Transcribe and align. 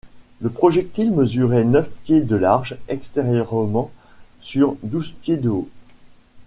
Le 0.39 0.49
projectile 0.49 1.11
mesurait 1.11 1.63
neuf 1.63 1.87
pieds 2.05 2.21
de 2.21 2.35
large 2.35 2.75
extérieurement 2.87 3.91
sur 4.41 4.75
douze 4.81 5.11
pieds 5.21 5.37
de 5.37 5.49
haut. 5.49 5.69